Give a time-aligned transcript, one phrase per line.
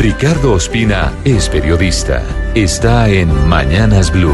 [0.00, 2.22] Ricardo Ospina es periodista.
[2.54, 4.32] Está en Mañanas Blue.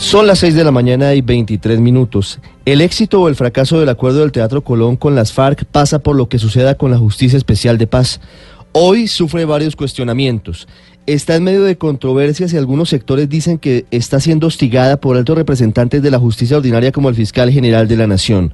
[0.00, 2.40] Son las 6 de la mañana y 23 minutos.
[2.64, 6.16] El éxito o el fracaso del acuerdo del Teatro Colón con las FARC pasa por
[6.16, 8.20] lo que suceda con la Justicia Especial de Paz.
[8.72, 10.66] Hoy sufre varios cuestionamientos.
[11.06, 15.38] Está en medio de controversias y algunos sectores dicen que está siendo hostigada por altos
[15.38, 18.52] representantes de la justicia ordinaria como el fiscal general de la Nación.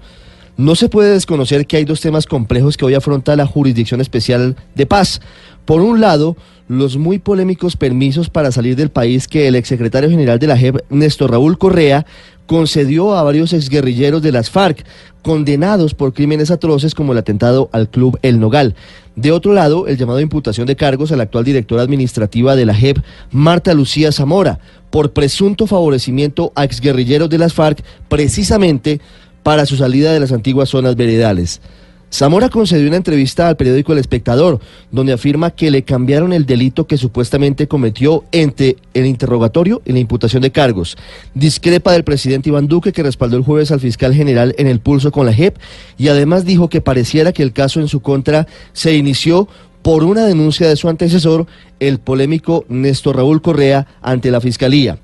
[0.56, 4.56] No se puede desconocer que hay dos temas complejos que hoy afronta la Jurisdicción Especial
[4.74, 5.20] de Paz.
[5.66, 6.34] Por un lado,
[6.66, 10.76] los muy polémicos permisos para salir del país que el exsecretario general de la JEP,
[10.88, 12.06] Néstor Raúl Correa,
[12.46, 14.86] concedió a varios exguerrilleros de las FARC,
[15.20, 18.76] condenados por crímenes atroces como el atentado al club El Nogal.
[19.14, 22.74] De otro lado, el llamado imputación de cargos a la actual directora administrativa de la
[22.74, 22.98] JEP,
[23.30, 24.58] Marta Lucía Zamora,
[24.90, 29.00] por presunto favorecimiento a exguerrilleros de las FARC, precisamente
[29.46, 31.60] para su salida de las antiguas zonas veredales.
[32.12, 34.58] Zamora concedió una entrevista al periódico El Espectador,
[34.90, 40.00] donde afirma que le cambiaron el delito que supuestamente cometió entre el interrogatorio y la
[40.00, 40.98] imputación de cargos.
[41.34, 45.12] Discrepa del presidente Iván Duque, que respaldó el jueves al fiscal general en el pulso
[45.12, 45.58] con la JEP,
[45.96, 49.46] y además dijo que pareciera que el caso en su contra se inició
[49.82, 51.46] por una denuncia de su antecesor,
[51.78, 54.98] el polémico Néstor Raúl Correa, ante la fiscalía.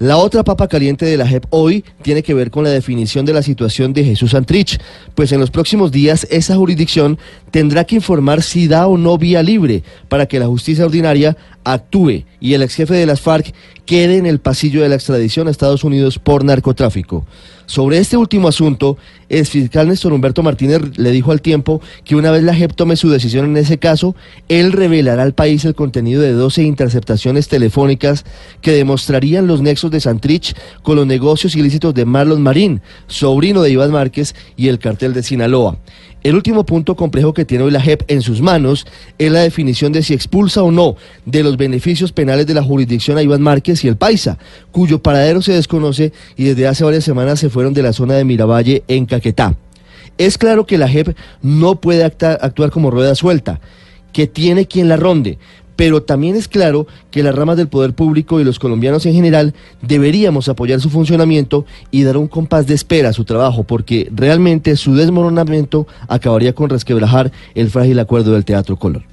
[0.00, 3.34] La otra papa caliente de la JEP hoy tiene que ver con la definición de
[3.34, 4.80] la situación de Jesús Antrich,
[5.14, 7.18] pues en los próximos días esa jurisdicción
[7.50, 12.24] tendrá que informar si da o no vía libre para que la justicia ordinaria actúe
[12.40, 13.52] y el ex jefe de las FARC
[13.84, 17.26] quede en el pasillo de la extradición a Estados Unidos por narcotráfico.
[17.66, 18.98] Sobre este último asunto,
[19.28, 22.96] el fiscal Néstor Humberto Martínez le dijo al tiempo que una vez la JEP tome
[22.96, 24.16] su decisión en ese caso,
[24.48, 28.24] él revelará al país el contenido de 12 interceptaciones telefónicas
[28.60, 33.70] que demostrarían los nexos de Santrich con los negocios ilícitos de Marlon Marín, sobrino de
[33.70, 35.78] Iván Márquez y el cartel de Sinaloa.
[36.22, 39.90] El último punto complejo que tiene hoy la JEP en sus manos es la definición
[39.92, 43.84] de si expulsa o no de los beneficios penales de la jurisdicción a Iván Márquez
[43.84, 44.38] y el Paisa,
[44.70, 48.24] cuyo paradero se desconoce y desde hace varias semanas se fueron de la zona de
[48.24, 49.56] Miravalle en Caquetá.
[50.16, 53.60] Es claro que la JEP no puede actuar como rueda suelta,
[54.12, 55.38] que tiene quien la ronde,
[55.74, 59.54] pero también es claro que las ramas del poder público y los colombianos en general
[59.82, 64.76] deberíamos apoyar su funcionamiento y dar un compás de espera a su trabajo, porque realmente
[64.76, 69.09] su desmoronamiento acabaría con resquebrajar el frágil acuerdo del Teatro Color.